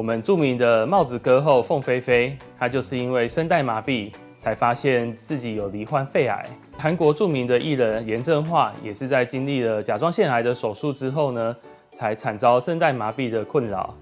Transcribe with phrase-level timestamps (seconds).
[0.00, 6.42] 我们著名的帽子歌后凤飞飞，她就是因为声带麻痹，才发现自己有罹患肺癌。
[6.78, 11.54] 韩国著名的艺人严正化，也是在经历了甲状腺癌的手术之后呢，
[11.90, 13.94] 才惨遭声带麻痹的困扰。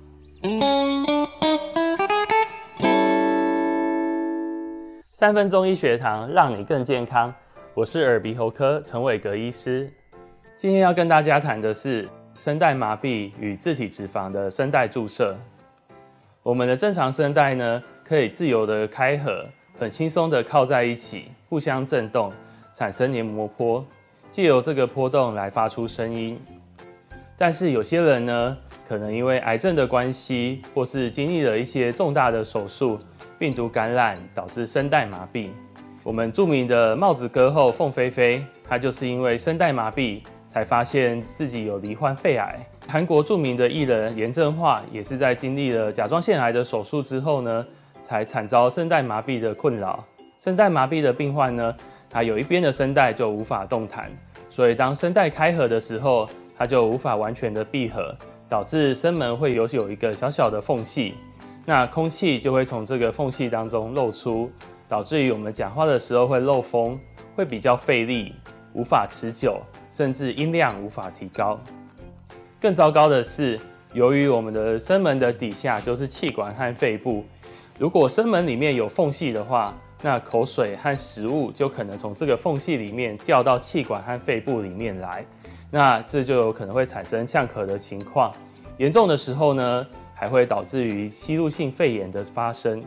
[5.06, 7.34] 三分钟医学堂，让你更健康。
[7.74, 9.90] 我是耳鼻喉科陈伟格医师。
[10.56, 15.36] 今天要跟大家谈的是声带麻痹与自体脂肪的声带注射。
[16.48, 19.44] 我们的正常声带呢，可以自由的开合，
[19.78, 22.32] 很轻松的靠在一起，互相震动，
[22.72, 23.84] 产生黏膜波，
[24.30, 26.40] 借由这个波动来发出声音。
[27.36, 28.56] 但是有些人呢，
[28.88, 32.98] 可能因为癌症的关系，或是经历了一些重大的手术，
[33.38, 35.50] 病毒感染导致声带麻痹。
[36.02, 42.58] 我们著名的帽子歌后凤飞飞，她就是因为声带麻痹，才发现自己有罹患肺癌。
[42.90, 47.62] 韩国著名的艺人严正化也是在经历了甲状腺癌的手术之后呢，
[48.00, 50.02] 才惨遭声带麻痹的困扰。
[50.38, 51.76] 声带麻痹的病患呢，
[52.08, 54.10] 他有一边的声带就无法动弹，
[54.48, 58.16] 所以当声带开合的时候，它就无法完全的闭合，
[58.48, 61.12] 导致声门会有有一个小小的缝隙，
[61.66, 64.50] 那空气就会从这个缝隙当中漏出，
[64.88, 66.98] 导致于我们讲话的时候会漏风，
[67.36, 68.32] 会比较费力，
[68.72, 71.60] 无法持久，甚至音量无法提高。
[72.60, 73.58] 更糟糕的是，
[73.94, 77.24] 由于我们的声门的底下就是气管和肺部，
[77.78, 85.24] 如果声门里面有缝隙的话，那口水和食物就可能从这个缝隙里面掉到气管和肺部里面来，
[85.70, 88.34] 那这就有可能会产生呛咳的情况。
[88.76, 92.82] 严重的时候呢，还会导致于吸入性肺炎的发生。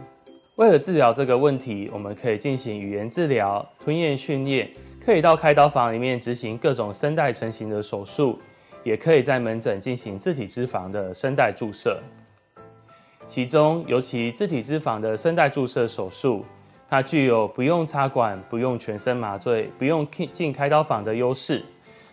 [0.58, 4.69] 为了治疗这个问题，我们可以进行语言治疗、吞咽训练，
[5.03, 8.38] 可以到开刀房里面执行各种声带成型的手术。
[8.83, 11.99] 也可以在门诊进行自体脂肪的声带注射，
[13.27, 16.45] 其中尤其自体脂肪的声带注射手术，
[16.89, 21.63] 它具有不用插管、不用全身麻醉、不用进开刀房的优势。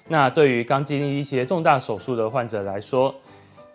[0.06, 3.14] 那对于刚经历一些重大手术的患者来说，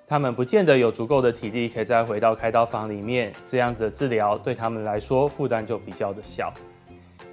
[0.06, 6.54] 他们不见得有足够的体力可以再回到开刀房里面，这样子的治疗对他们来说负担就比较的小。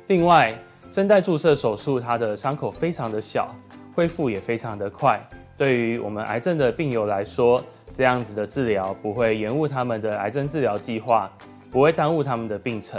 [0.06, 0.54] 另外，
[0.90, 3.54] 声带注射手术它的伤口非常的小，
[3.94, 5.20] 恢复也非常的快。
[5.60, 7.62] 对于我们癌症的病友来说，
[7.92, 11.30] 这样子的治疗不会延误他们的癌症治疗计划，
[11.70, 12.98] 不会耽误他们的病程，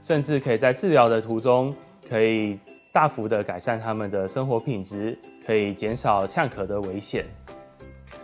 [0.00, 1.74] 甚至可以在治疗的途中
[2.08, 2.60] 可以
[2.92, 7.24] 大幅的改善他们的生活品质，可以减少呛咳的危险。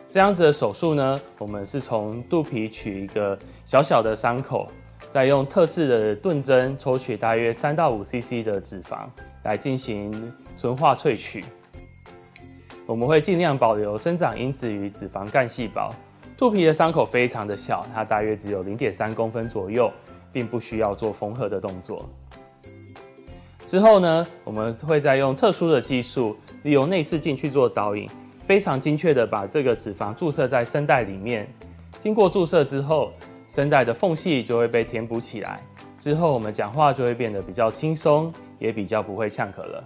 [0.08, 4.64] 这样子的手术呢，我们是从肚皮取一个小小的伤口，
[5.10, 9.08] 再用特制的钝针抽取大约三到五 CC 的脂肪
[9.42, 11.44] 来进行纯化萃取。
[12.86, 15.92] 我们会尽量保留生长因子与脂肪干细胞。
[16.36, 19.90] 肚皮的伤口非常的小，它大约只有零点三公分左右，
[20.32, 22.08] 并不需要做缝合的动作。
[23.66, 28.10] 之后呢，我们会再用特殊的技术，利用内视镜去做导引，
[28.46, 31.48] 非常精确的把这个脂肪注射在声带里面。
[32.00, 33.12] 经过注射之后，
[33.46, 35.60] 声带的缝隙就会被填补起来。
[35.96, 39.84] 之后我们讲话就会变得比较轻松，也比较不会呛咳了。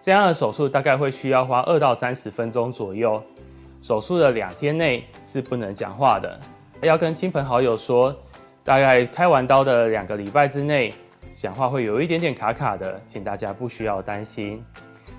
[0.00, 3.22] 这样的手术大概会需要花二到三十分钟左右。
[3.82, 6.40] 手术的两天内是不能讲话的，
[6.82, 8.14] 要跟亲朋好友说。
[8.62, 10.92] 大概开完刀的两个礼拜之内，
[11.32, 14.62] 讲话会有一点点卡卡的，请大家不需要担心。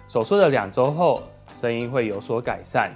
[0.08, 2.92] 手术的两周后，声音会有所改善。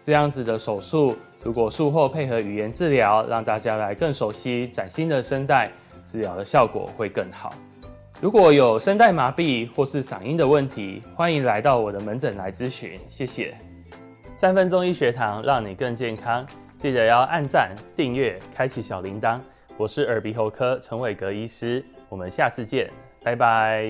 [0.00, 5.70] 这样子的手术，如果术后配合语言治疗，让大家来更熟悉崭新的声带，
[6.06, 7.52] 治疗的效果会更好。
[8.22, 12.96] 如果有声带麻痹或是嗓音的问题，欢迎来到我的门诊来咨询。
[13.08, 13.52] 谢谢。
[14.36, 16.46] 三分钟医学堂，让你更健康。
[16.76, 19.40] 记得要按赞、订阅、开启小铃铛。
[19.76, 22.88] 我是耳鼻喉科陈伟格医师，我们下次见，
[23.24, 23.84] 拜拜。